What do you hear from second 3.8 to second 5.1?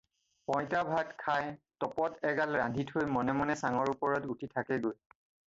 ওপৰত উঠি থাকেগৈ।